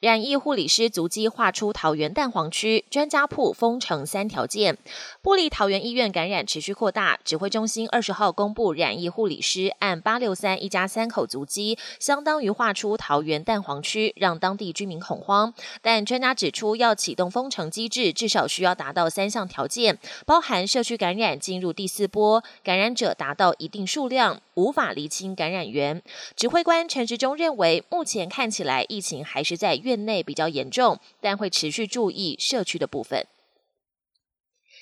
[0.00, 4.76] 染疫护理师足迹划出桃园蛋黄区，专家铺封城三条件。
[5.22, 15.54] 布利桃园医院感染持续扩大，指挥中心二十号公布染疫护理师按八六三一家三口足迹，相当于划出桃园蛋黄区，让当地居民恐慌。
[15.80, 26.02] 但专家指出，要启动封城机制，至少需要达到三项条件，包含社区感染进入第四波，感染者达到一定数量，无法厘清感染源。
[26.36, 29.80] 指挥官陈时中认为，目前看起来疫情还是在。
[29.86, 33.26] 院内比较严重，但会持续注意社区的部分。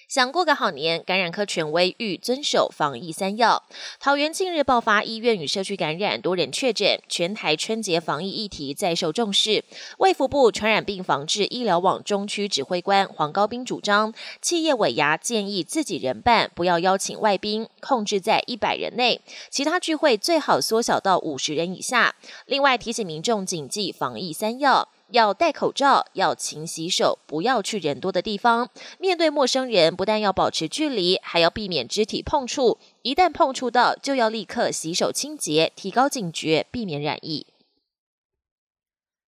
[0.07, 3.65] 想过个好年，感染科权威欲遵守防疫三要。
[3.98, 9.65] 桃园近日爆发医院与社区感染，多人确诊，全台春节防疫议题再受重视。
[9.98, 14.12] 卫福部传染病防治医疗网中区指挥官黄高斌主张，
[14.43, 22.15] 企业尾牙建议自己人办，不要邀请外宾，控制在一百人内，其他聚会最好缩小到五十人以下。
[22.45, 24.91] 另外提醒民众谨记防疫三要。
[25.15, 28.69] 要戴口罩，要勤洗手，不要去人多的地方。
[28.98, 32.79] 面对陌生人，不但要保持距离，还要避免肢体碰触。
[33.03, 37.47] 一旦碰触到，就要立刻洗手清洁，提高警觉，避免染疫。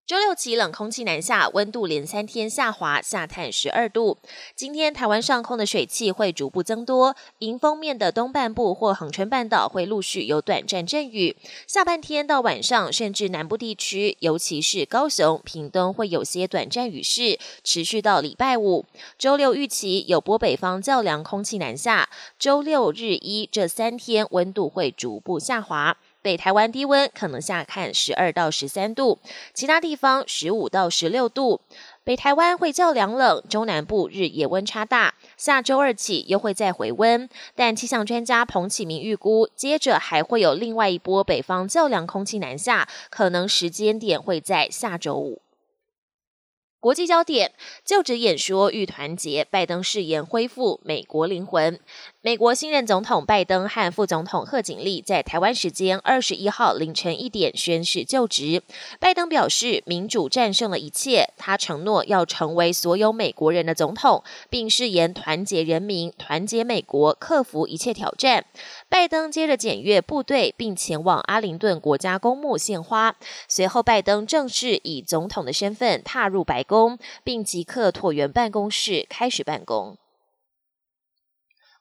[0.06, 4.18] 周六起，冷空气南下，温度连三天下滑，下探十二度。
[4.54, 11.38] 今天台湾上空的水汽会逐步增多，迎风面的东半部或恒春半岛会陆续有短暂阵雨。
[11.68, 18.84] 下半天到晚上，甚至南部地区，尤其是高雄、屏东，会有些短暂雨势，持续到礼拜五。
[19.18, 25.96] 周六预期有波北方较凉空气南下，周六日一这三天温度会逐步下滑。
[26.24, 29.20] 北台湾低温可能下看十二到十三度，
[29.54, 31.60] 其他地方十五到十六度。
[32.06, 35.14] 北台湾会较凉冷，中南部日夜温差大。
[35.36, 45.43] 下周二起又会再回温，但气象专家彭启明预估，接着还会有另外一波北方较凉空气南下，可能时间点会在下周五。
[46.84, 47.54] 国际焦点：
[47.86, 51.80] 就职演说欲团结，拜登誓言恢复美国灵魂。
[52.20, 58.62] 美国新任总统拜登和副总统贺锦丽在台湾时间二十一号凌晨一点宣誓就职。
[59.00, 68.44] 拜登表示，民主战胜了一切，他承诺要成为所有美国人的总统，并誓言团结人民、团结美国，克服一切挑战。
[68.90, 73.16] 拜登接着检阅部队，并前往阿灵顿国家公墓献花。
[73.48, 76.73] 随后，拜登正式以总统的身份踏入白宫。
[76.74, 79.96] 工并即刻椭圆办公室开始办公。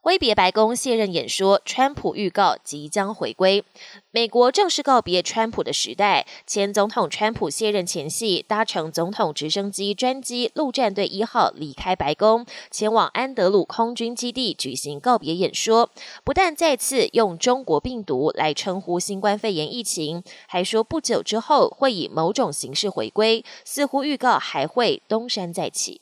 [0.05, 3.65] 挥别白宫卸任演说，川普预告即将回归。
[4.11, 6.27] 美国正式告别川普的时代。
[6.45, 15.89] 前总统川普卸任前夕，搭乘总统直升机专机陆战队一号离开白宫，前往安德鲁空军基地举行告别演说。
[16.25, 26.01] 不但再次用中国病毒来称呼新冠肺炎疫情，还说不久之后会以某种形式回归，似乎预告还会东山再起。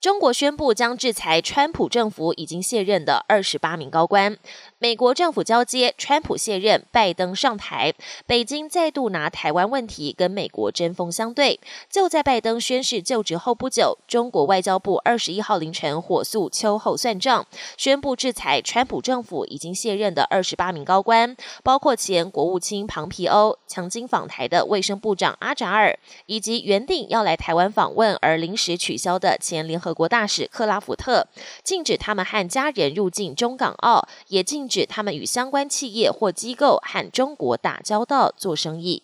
[0.00, 4.38] 中国宣布将制裁川普政府已经卸任的二十八名高官。
[4.78, 7.92] 美国政府交接，川普卸任，拜登上台，
[8.24, 11.58] 北京再度拿台湾问题跟美国针锋相对。
[11.90, 17.44] 就在拜登宣誓就职后不久，中国外交部二十一号凌晨火速秋后算账，
[17.76, 29.87] 宣布制裁川普政府已经卸任的二十八名高官，包括前国务卿庞皮欧、曾经访台的卫生部长阿扎尔，以及原定要来台湾访问而临时取消的前联合。
[29.88, 31.26] 俄国大使克拉福特
[31.64, 39.02] 禁止他们和家人入境中港澳，也禁止他们与相关企业或机构和中国打交道、做生意。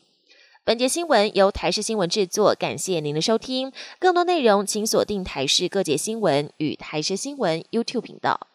[0.62, 3.72] 本节新闻由台视新闻制作，感谢您的收听。
[3.98, 8.48] 更多内容请锁定台视各界新闻与台视新闻 YouTube 频道。